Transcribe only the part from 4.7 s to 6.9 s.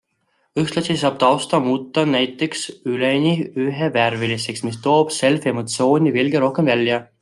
mis toob selfie emotsiooni veelgi rohkem